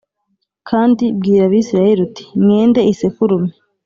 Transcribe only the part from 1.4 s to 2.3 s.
Abisirayeli uti